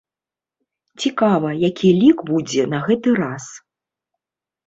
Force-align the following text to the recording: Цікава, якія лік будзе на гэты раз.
Цікава, 1.01 1.49
якія 1.69 1.93
лік 2.01 2.17
будзе 2.29 2.63
на 2.73 2.79
гэты 2.87 3.09
раз. 3.23 3.45